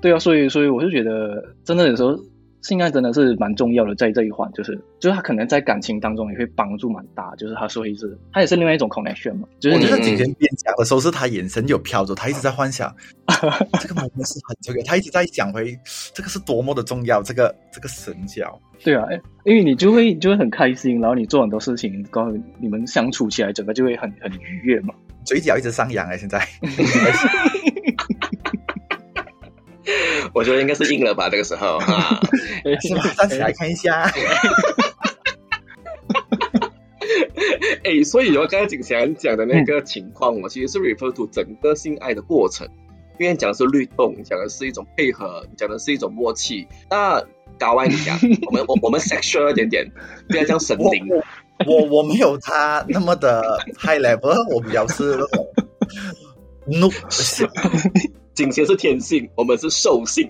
[0.00, 2.18] 对啊，所以，所以我是觉得，真的有时候
[2.62, 12.94] 性爱真的是蛮重要的，在这一环，就是，就是他可能在感情当中也会帮助蛮大，就是他所以是，他也是另外一种 connection 嘛，就是你我觉得景贤边讲的时候，是他眼神有飘着，他一直在幻想
[13.80, 15.78] 这个 moment 是很重要，他一直在想回
[16.14, 18.60] 这个是多么的重要，这个这个神交。
[18.84, 19.06] 对啊，
[19.44, 24.94] 因为你就会就会很开心，然后你做很多事情，刚好你们相处起来，整个就会很很愉悦嘛。
[25.24, 26.44] 嘴角一直上扬哎，现在
[30.34, 32.20] 我觉得应该是硬了吧，这个时候 啊。
[32.80, 33.02] 是吗？
[33.16, 34.10] 站起来看一下。
[37.84, 42.68] 哎，所以我刚才景祥讲的那个情况，我其实是 refer to 整个性爱的过程，
[43.18, 46.66] 因为讲的是律动，讲的是一种配合，讲的是一种默契。
[46.88, 47.22] 那
[47.58, 49.90] 高外你讲，我们我我们 sexual 一点点，
[50.28, 51.08] 不要讲神我灵。
[51.66, 55.46] 我我我没有他那么的 high level，我比较是那种
[56.66, 56.88] no
[58.34, 60.28] 景贤是天性，我们是兽性。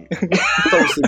[0.71, 1.03] 兽性。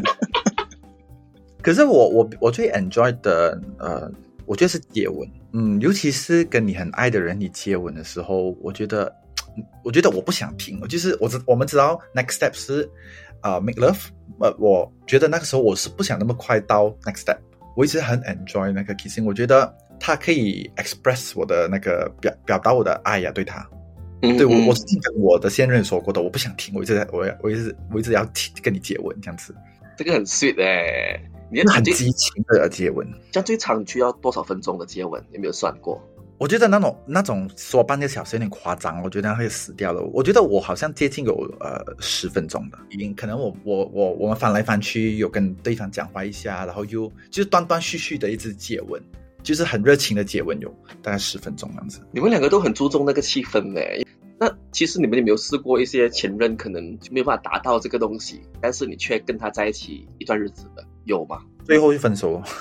[1.62, 4.11] 可是我我我最 enjoy 的呃，
[4.44, 9.11] 我觉得是接吻，嗯，尤其是跟你很爱的人，你接吻的时候，我觉得，
[9.83, 12.88] 我觉得我不想停，就是我知我们知道 next step 是
[13.40, 14.09] 啊、make love，
[14.40, 17.38] 呃，我觉得那个时候我是不想那么快到 next step，
[17.74, 23.66] 我一直很 enjoy 那个 kissing，我觉得它可以 express 我的那个表表达我的爱呀、对他。
[24.25, 29.55] 嗯对我，嗯我是跟我的现任说过的，我不想听，我一直在，我要，我一直，我一直要提跟你接吻，这样子，
[29.97, 33.07] 这个很 sweet 哎、你很激情的接吻。
[33.31, 35.23] 这样最长需要多少分钟的接吻？
[35.33, 36.01] 有没有算过？
[36.37, 40.03] 我觉得那种那种说半个小时有点夸张，我觉得会死掉了。
[40.13, 49.01] 我觉得我好像接近有呃十分钟的，已经可能我我我我们翻来翻去，有跟对方讲话一下，然后又就是断断续续的一直接吻，
[49.45, 50.69] 就是很热情的接吻，有
[51.01, 52.01] 大概十分钟这样子。
[52.11, 53.81] 你们两个都很注重那个气氛呢。
[54.38, 61.40] 那其实你们有没有试过一些前任可能就没有办法达到这个东西，但是你却跟他在一起一段日子的，有吗？
[61.64, 62.42] 最后就分手了。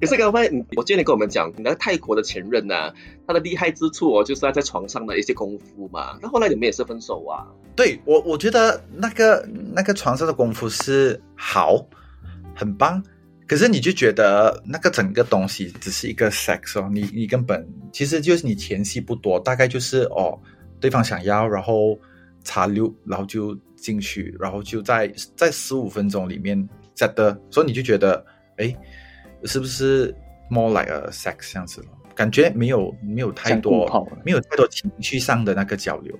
[0.00, 2.92] 可是刚才，我记得你跟我们讲，你那个泰国的前任呐、
[3.26, 6.18] 他的厉害之处哦，就是他在床上的一些功夫嘛。
[6.22, 7.46] 那后来你们也是分手啊？
[7.74, 11.86] 对我，我觉得那个那个床上的功夫是好，
[12.54, 13.02] 很棒。
[13.46, 20.38] 可是你就觉得那个整个东西只是一个 sex 哦，你你根本其实就是你前戏不多，大概就是哦，
[20.80, 21.98] 对方想要，然后
[22.42, 26.58] 插溜，然后就进去，然后就在在十五分钟里面
[26.96, 28.24] set 的，所以你就觉得
[28.56, 28.74] 哎，
[29.44, 30.12] 是不是
[30.50, 31.86] more like a sex 这样子了？
[32.14, 33.86] 感觉没有没有太多
[34.24, 36.18] 没有太多情绪上的那个交流。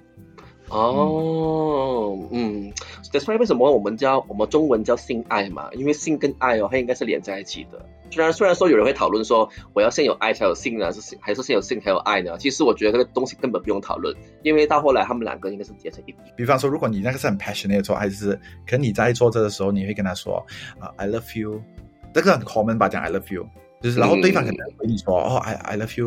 [0.69, 2.73] 哦，嗯
[3.13, 5.71] ，that's why 为什么我们叫我们中文叫性爱嘛？
[5.75, 7.85] 因为性跟爱哦，它应该是连在一起的。
[8.11, 12.37] 虽然虽然说有人会讨论说，我要先有爱才有性呢，还是还是先有性才有爱呢？
[12.39, 16.19] 其实我觉得这个东西根本不用讨论，因为到后来他们两个应该是结成一体。
[16.37, 18.33] 比方说，如果你那个是很 passionate 的做，还是
[18.67, 20.45] 可能你在做这的时候，你会跟他说
[20.79, 21.61] 啊、i love you，
[22.15, 23.47] 这个很 common 吧，讲 I love you，
[23.81, 26.01] 就是然后对方可能回你说、哦，I I love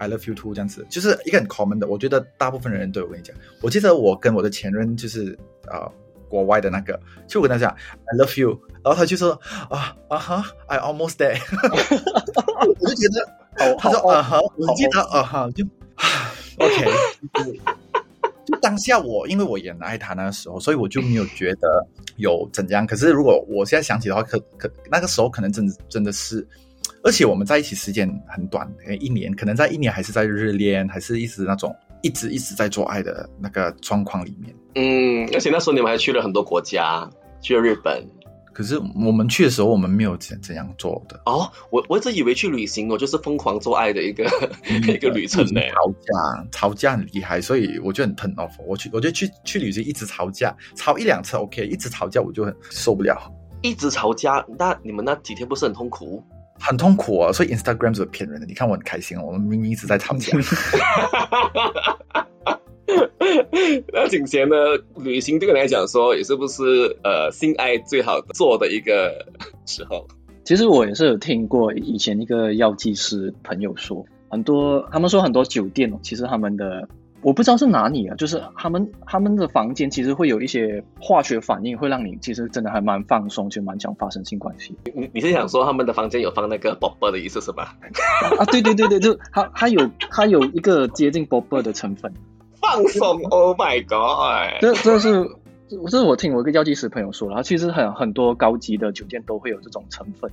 [0.00, 1.86] you，I love you too，这样子，就是一个很 common 的。
[1.86, 3.36] 我觉得大部分人都有跟你讲。
[3.60, 5.90] 我记得我跟我的前任就是呃
[6.28, 11.38] 国外的那个，就我跟他讲 I love you，然后他就说啊啊哈，I almost there，
[12.80, 15.64] 我就觉得好他说啊哈，我记得啊哈就。
[16.58, 16.90] OK，
[18.46, 21.86] 就当下我因为我也很爱他那个时候，所以我就没有觉得
[22.16, 22.86] 有怎样。
[22.86, 26.46] 可是如果我现在想起的话，可可那个时候可能真的真的是，
[27.02, 34.54] 而且我们在一起时间很短，一年，可能在一年还是在日恋，还是一直那种一直一直在做爱的那个状况里面。
[34.74, 37.08] 嗯，而且那时候你们还去了很多国家，
[37.40, 38.06] 去了日本。
[38.52, 41.18] 可是我们去的时候，我们没有怎怎样做的。
[41.24, 44.24] 哦，我我一直以为去旅行，我就是疯狂做爱的一个
[44.68, 45.60] 一个旅程呢。
[45.70, 48.50] 吵架，吵架很厉害，所以我就很 turn off。
[48.66, 53.32] 我去，我就去去旅行，一直吵架，吵一两次 OK，一直吵架我就很受不了。
[53.62, 56.22] 一直吵架，那你们那几天不是很痛苦？
[56.60, 57.32] 很痛苦啊！
[57.32, 58.46] 所以 Instagram 是骗人的。
[58.46, 60.36] 你看我很开心，我们明明一直在吵架。
[63.92, 64.56] 那景贤呢？
[64.96, 66.62] 旅行对你来讲说，也是不是
[67.02, 69.26] 呃性爱最好做的一个
[69.66, 70.06] 时候？
[70.44, 76.88] 其实我也是有听过以前一个药剂师朋友说，很多他们说很多酒店哦，其实他们的
[77.22, 84.74] 我不知道是哪里啊，就是他们他们的房间其实会有一些化学反应，会让你其实真的还蛮放松，就蛮想发生性关系。
[84.94, 87.76] 你你是想说他们的房间有放那个 bobber 的意思是吧？
[88.38, 92.12] 啊，对对对对，就它它有它有一个接近 bobber 的成分。
[92.60, 94.60] 放松，Oh my God！
[94.60, 95.26] 这这是
[95.68, 100.30] 这是我听我一个药剂师朋友说了，其实很很多高级的酒店都会有这种成分，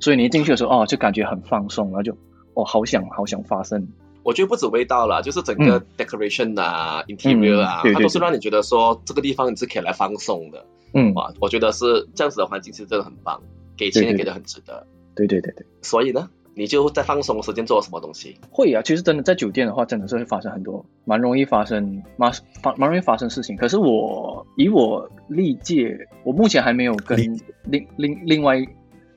[0.00, 2.12] 所以你一进去的时候，哦，就感觉很放松，然后就
[2.54, 3.88] 哦，好想好想发生。
[4.28, 10.66] 我觉得不止味道了，就是整个 decoration 啊，interior 啊，它都是让你觉得说这个地方你是可以来放松的。
[10.92, 13.40] 嗯，哇，我觉得是这样子的环境是真的很棒，
[13.74, 14.86] 给钱也给的很值得。
[15.14, 16.28] 对对对对，所以呢？
[16.54, 18.36] 你就在放松的时间做什么东西？
[18.50, 23.56] 会啊，其实真的在酒店的话，真的是会发生很多，蛮容易发生，蛮发蛮容易发生事情。
[23.56, 27.18] 可是我以我历届，我目前还没有跟
[27.64, 28.62] 另另另外。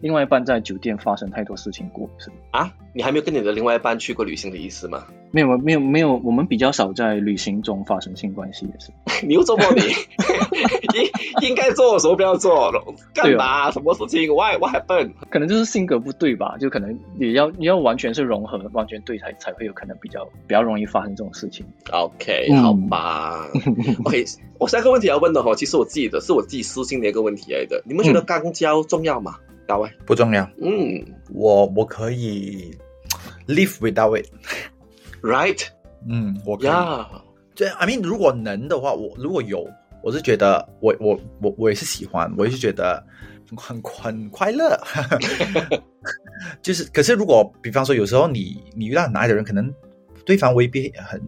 [0.01, 2.73] 另外一半在酒店发生太多事情过，是啊？
[2.93, 5.05] 你还没有跟你的另外一半去过旅行的意思吗？
[5.31, 6.19] 没有，没有，没有。
[6.25, 8.91] 我们比较少在旅行中发生性关系，也是。
[9.25, 9.81] 你又做过你
[11.41, 12.69] 应应该做的时候不要做，
[13.13, 13.71] 干嘛？
[13.71, 15.11] 什么事情？Why What happened？
[15.29, 16.57] 可能就是性格不对吧？
[16.59, 21.65] 就可能你要你要完全是融合，完全对才才会有可能比较比较容易发生这种事情。
[21.91, 23.47] OK，好吧。
[24.03, 24.25] OK，
[24.59, 27.83] 我下一个问题要问的哈，其实我自己的是我自己私心的一个问题来的。
[27.85, 29.35] 你们觉得肛交重要吗？
[30.05, 30.43] 不重要。
[30.62, 32.71] 嗯，我我可以
[33.47, 35.67] live without it，right？
[36.07, 36.71] 嗯，我可以。
[37.53, 39.67] 这 I mean，如果能的话，我如果有，
[40.01, 43.03] 我是觉得我我我我也是喜欢，我也是觉得
[43.57, 44.79] 很很快乐。
[46.63, 49.71] 就是，可是如果比方说有时候你你遇到很爱的人，可能
[50.25, 51.21] 对方未必很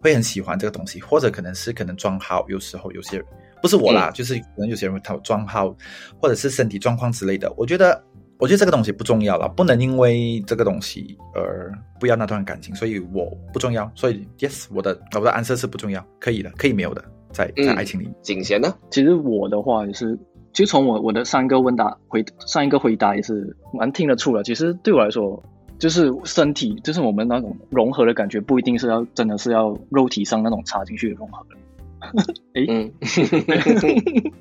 [0.00, 3.26] 会很喜欢这个东西，或者可能是可能装好，有时候有些人。
[3.60, 5.74] 不是我啦，就是可能有些人他装好，
[6.20, 7.52] 或者是身体状况之类的。
[7.56, 8.02] 我觉得，
[8.38, 12.74] 我觉得这个东西不重要了，不能因为这个东西而不要那段感情。
[12.74, 13.90] 所以我不重要。
[13.94, 18.08] 所以，yes，我的我的暗示是不重要，可以的，可以没有的，在在爱情里。
[18.22, 18.74] 景贤呢？
[18.90, 20.18] 其实我的话也是，
[20.52, 24.42] 就从我我的三个问答回上一个回答也是蛮听得出了。
[24.42, 25.42] 其实对我来说，
[25.78, 31.56] 就是身体，就是我们那种融合的感觉，不一定是要真的是要肉体上那种插进去的融合的。
[32.54, 32.90] 哎，嗯，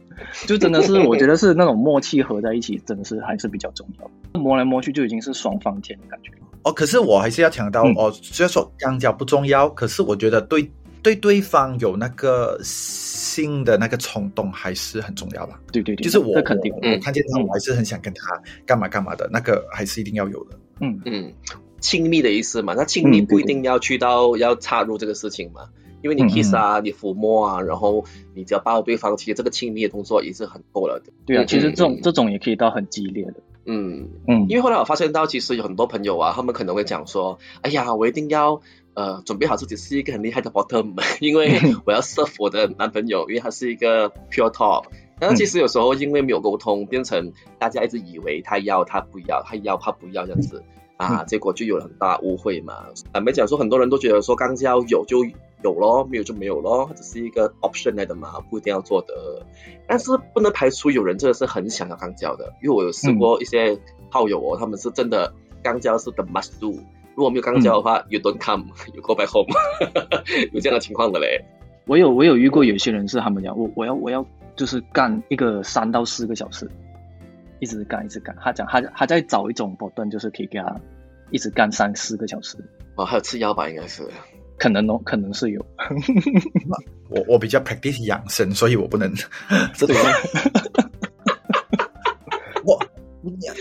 [0.47, 4.39] 就真的是，我觉得是那种默契合在一起，真的是还是比较重要。
[4.39, 6.31] 摸来摸去就已经是双方天的感觉
[6.63, 6.71] 哦。
[6.71, 10.69] 可是我还是要强调哦，虽然说刚交不重要，可是我觉得对
[11.01, 15.53] 对对方有那个性的那个冲动还是很重要的。
[15.71, 20.57] 对对对，就是我肯定，我看见他，我还是很想跟他干嘛干嘛的，那个还是一定要有的。
[20.81, 21.33] 嗯嗯，
[21.81, 25.61] 亲密的意思嘛，那亲密不一定要去到要插入这个事情嘛。
[26.01, 31.11] 因为你 kiss 啊，你抚摸啊，然后你只要抱对方，其实这个亲密的动作也是很够了的。
[31.25, 33.35] 对啊，其实这种这种也可以到很激烈的。
[33.65, 38.61] 嗯嗯，因为后来我发现到，其实有很多朋友啊，他们可能会讲说，哎呀，我一定要
[38.95, 44.85] 呃准备好自己是一个很厉害的 bottom， 因为我要 serve 我的男朋友，因为他是一个 pure top。
[45.21, 50.63] 但是其实有时候因为没有沟通，变成大家一直以为他要他不要，他要他不要这样子
[50.99, 52.73] 啊，结果就有很大误会嘛。
[53.11, 55.25] 啊，没讲说很多人都觉得说刚交有就。
[55.61, 59.13] 有咯，没有就没有咯，只是一个 option 来的嘛，不一定要做的。
[59.85, 63.77] 但是不能排除有人真的是很想要肛交的，因为我有试过一些
[64.09, 66.79] 炮友哦，他们是真的肛交是 the must do，
[67.13, 69.53] 如果没有肛交的话，you don't come，you go back home，
[70.53, 71.43] 有这样的情况的嘞。
[71.87, 74.25] 我有我有遇过有些人是他们讲我我要我要
[74.55, 76.71] 就是干一个三到四个小时，
[77.59, 80.75] 一直干一直干，他讲他他在找一种保段，就是可以给他
[81.31, 82.57] 一直干三四个小时。
[82.95, 84.03] 哦，还有吃药吧，应该是。
[84.57, 85.65] 可能哦，可能是有。
[87.09, 89.13] 我我比较 practice 养生，所以我不能
[89.73, 89.93] 这个。
[92.65, 92.77] 我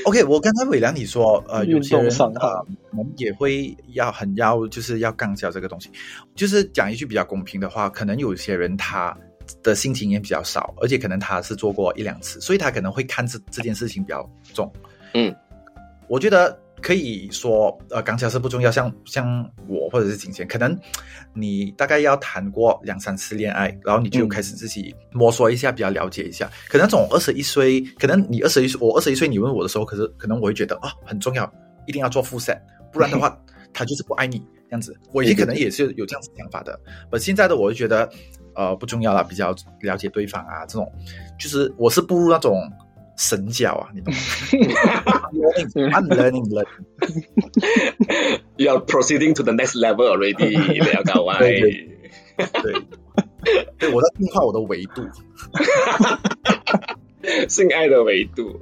[0.05, 5.91] OK，我刚才伟良你说，呃，有些人啊能也会要很要就是要杠掉这个东西，
[6.35, 9.17] 就是讲一句比较公平的话，可能有些人他
[9.63, 14.73] 的心情也比较少，而且可能他是做过一两次，所以他可能会看这这件事情比较重。
[15.15, 15.35] 嗯，
[16.09, 18.71] 我觉得可以说，呃，刚才是不重要。
[18.71, 20.79] 像像我或者是景贤，可能
[21.35, 26.49] 你大概要谈过两三次恋爱，然后你就开始自己摸索一下，比较了解一下。
[26.69, 31.51] 可能这种二十一岁，可能你二十一岁，我二十一岁，你问我的时候，可是可能我会觉得啊，很重要，
[31.87, 32.61] 一定要做复 set，
[32.93, 33.37] 不然的话，
[33.73, 34.39] 他就是不爱你
[34.69, 34.95] 这样子。
[35.13, 36.79] 我也可能也是有这样子想法的，
[37.11, 38.09] 而现在的我就觉得，
[38.59, 40.93] 呃，不重要了，比较了解对方啊，这种
[41.39, 42.69] 就是我是步入那种。
[43.21, 44.21] 神教啊，你懂吗
[45.91, 46.85] ？I'm learning, learning.
[48.57, 50.57] You are proceeding to the next level already.
[50.57, 51.61] 了解完，对
[52.63, 52.73] 对
[53.77, 55.03] 对，我在进化我的维度。
[57.49, 58.61] 性爱的维度，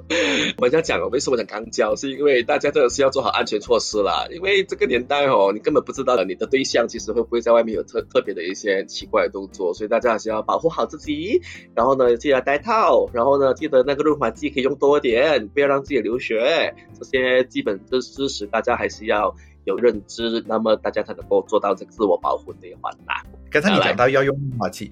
[0.57, 4.27] 我要讲为什么讲刚交，是因为大家真的是要做好安全措施啦。
[4.31, 11.43] 因为这个年代哦，你根本不知道你的对象其实会不会在外面有特特别的一些奇怪的动作，所以大家还是要保护好自己。
[11.75, 16.75] 然后呢，记得戴套，然后呢，记得那个润滑剂可以用多点，不要让自己流血。
[16.99, 19.35] 这些基本的知识，大家还是要
[19.65, 23.23] 有认知，那么大家才能够做到这个自我保护这一环啦。
[23.51, 24.91] 刚才你讲到要用润滑剂，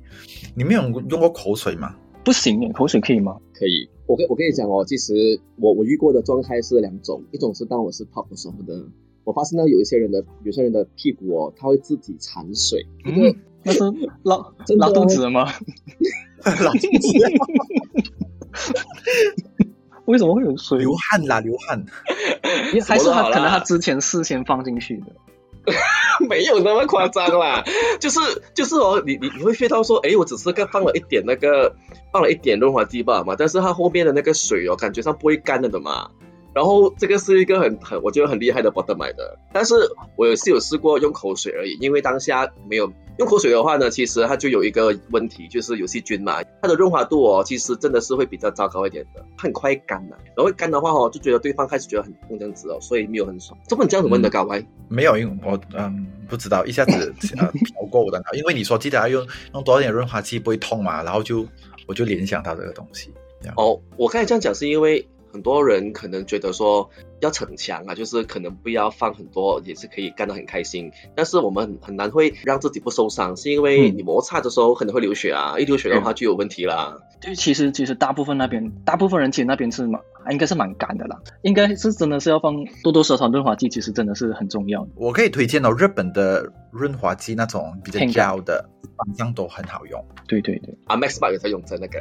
[0.54, 1.96] 你没有用过口水吗？
[2.24, 3.36] 不行，口水可以吗？
[3.52, 3.88] 可以。
[4.06, 8.86] 我跟我跟你讲哦，其实我我遇过的状态是两种，一种是当我是 pop 的时候的，
[9.24, 12.86] 我发现呢有一些人的有些人的屁股哦，他会自己产水。
[13.04, 13.80] 嗯，那是
[14.22, 14.36] 拉
[14.78, 15.46] 拉肚子了吗？
[16.44, 17.08] 拉肚子。
[20.06, 20.78] 为什么会有水？
[20.78, 21.84] 流汗啦，流汗。
[22.86, 25.06] 还是他可能他之前事先放进去的。
[26.28, 27.64] 没有那么夸张啦，
[28.00, 28.20] 就是
[28.54, 31.74] 就是哦，你你你会飞到说，哎，我只是刚放了一点那个，
[32.12, 36.10] 放了一点润滑剂吧嘛，但是它后面的那个水哦，感觉上不会干了的嘛。
[36.54, 39.74] 然后这个是一个很很我觉得很厉害的 bottom 买的，但是
[40.16, 53.58] 我也是有试过用口水而已，因为当下没有用口水的话呢，其实它就有一个问题，就是有细菌嘛，它的润滑度哦，其实真的是会比较糟糕一点的，很快干了，然后干的话哦，就觉得对方开始觉得很痛这样子哦，所以没有很爽。
[53.68, 54.64] 这么你这样子问的高歪？
[54.88, 61.44] 没有，因为我嗯不知道，一下子呃飘过我的脑，因为你说记得要用用多点润滑剂不会痛嘛，然后就
[61.88, 63.12] 我就联想到这个东西。
[63.56, 65.04] 哦，我刚才这样讲是因为。
[65.34, 70.92] 很多人可能觉得说要逞强啊，就是可能不要放很多，也是可以干得很开心。
[71.16, 76.96] 但是我们很难会让自己不受伤，是因为你摩擦的时候可能会流血啊，一流血的话就有问题啦。
[77.20, 82.54] 对，其实其实大部分那边，大部分人其实那边是蛮应该是蛮干的啦，应该是真的是要放
[82.84, 84.86] 多多少少润滑剂，其实真的是很重要。
[84.94, 88.64] 我可以推荐哦，日本的润滑剂那种比较胶的，
[88.96, 90.00] 反正都很好用。
[90.28, 92.00] 对对对，啊，Max Bar 也在用着那个，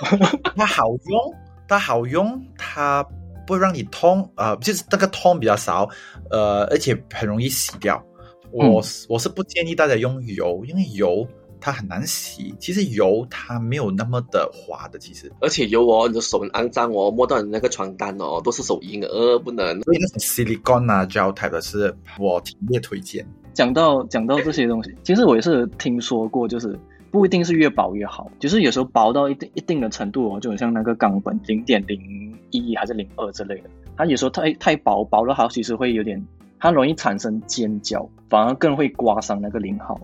[0.56, 1.34] 它好用。
[1.66, 3.02] 它好用，它
[3.46, 5.88] 不会让你痛啊，就是那个痛比较少，
[6.30, 8.02] 呃，而且很容易洗掉。
[8.50, 11.26] 我我是不建议大家用油，因为油
[11.60, 12.54] 它很难洗。
[12.60, 15.32] 其实油它没有那么的滑的，其实。
[15.40, 19.66] 而且油哦，你的手很肮脏哦，摸到你那个床单哦，都是手印呃，不能。
[19.82, 23.26] 所以那种 silicone 啊胶 type 的是我强烈推荐。
[23.52, 26.78] 讲到讲到这些东西，其实我也是听说过，就是。
[27.14, 36.26] 不一定是越薄越好，就是有时候薄到一定一定的程度哦，就很像那个钢本零点零一还是零二之类的，它有时候太太薄，薄的好其实会有点，
[36.58, 39.94] 它容易产生尖角，反而更会刮伤那个零号。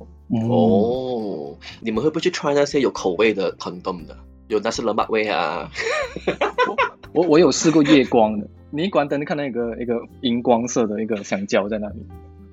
[0.48, 4.16] 哦，你们会不会去 try 那些有口味的疼痛的？
[4.46, 5.68] 有那是冷马味啊？
[7.12, 12.06] 我我有试过夜光的，你一关灯，看到一个一个荧光色的一个香蕉在那里，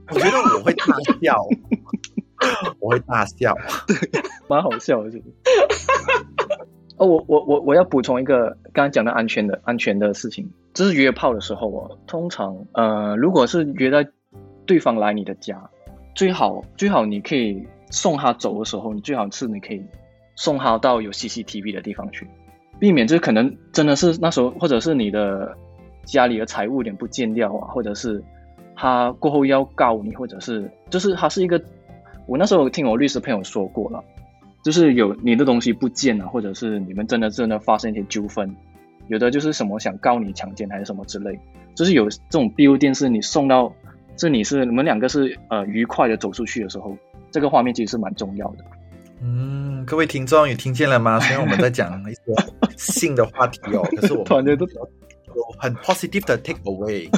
[0.10, 0.86] 我觉得我会大
[1.22, 1.45] 笑。
[2.80, 3.56] 我会大笑，
[3.88, 3.95] 对
[4.48, 5.10] 蛮好笑的，
[6.98, 14.08] 哦，我我我我要补充一个刚刚讲的安全的安全的事情，就是约炮的时候哦，通常呃，如果是约在
[14.66, 15.70] 对方来你的家，
[16.16, 19.86] 最好最好你可以送他走的时候，你最好是你可以
[20.36, 22.28] 送他到有 CCTV 的地方去，
[22.80, 25.56] 避免就是可能真的是那时候，或者是你的
[26.06, 28.24] 家里的财物有点不见掉啊，或者是
[28.76, 31.62] 他过后要告你，或者是就是他是一个。
[32.28, 34.03] 我那时候听我律师朋友说过了，
[34.63, 38.53] 就是有你的东西不见了，或者是你们真的真的发生一些纠纷，
[39.07, 41.39] 有的就是什么想告你强奸还是什么之类，
[41.73, 43.73] 就是有这种 B U 电视你送到
[44.17, 46.97] 这里是你们两个是呃愉快的走出去的时候，
[47.32, 48.57] 这个画面其实是蛮重要的。
[49.21, 51.19] 嗯，各位听众有听见了吗？
[51.21, 52.21] 虽然我们在讲一些
[52.78, 54.88] 性的话题哦，可是我团队都有
[55.57, 57.09] 很 positive 的 take away。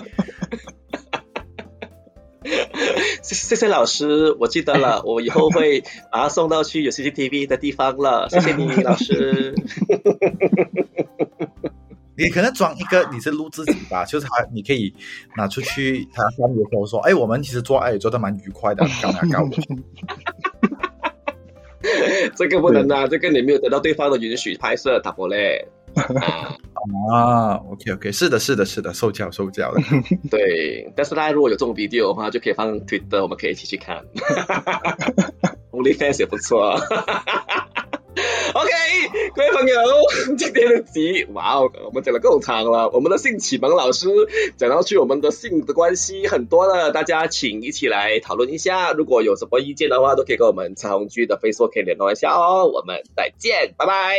[3.22, 8.28] 谢谢老师，我记得了，我以后会把它送到去有 CCTV 的地方了。
[8.30, 9.54] 谢谢你，老师。
[12.18, 14.94] 你可能装一个你是录自己吧，就是他你可以
[15.38, 19.50] 拿出去他关的时候说，哎，我们其实做爱也做得蛮愉快的，高拿高。
[22.36, 25.66] 这个不能啊，这个你没有得到对方的允许拍摄，打波嘞。
[25.96, 26.58] 啊
[27.72, 29.82] ，OK OK， 是的，是的，是的，受教受教的。
[30.30, 34.04] 对，但是大家如果有这种 video 的话，就可以放 Twitter，我们可以一起去看。
[35.72, 36.80] OnlyFans 也不错。
[38.52, 38.70] OK，
[39.36, 39.76] 各位朋友，
[40.36, 42.90] 今天的集，哇哦，我们讲的够长了。
[42.90, 44.08] 我们的性启蒙老师
[44.58, 48.92] 讲到去我们的性的关系很多了，大家请一起来讨论一下。
[48.92, 52.66] 如果有什么意见的话，都可以跟我们彩虹剧的 Facebook 可以联络一下哦。
[52.66, 54.18] 我们再见，拜拜，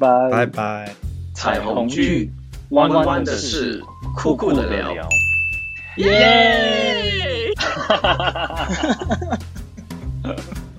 [0.00, 1.11] 拜拜，拜拜。
[1.42, 2.30] 彩虹剧，
[2.68, 3.82] 弯弯的是
[4.14, 5.08] 酷酷的聊，
[5.96, 7.50] 耶！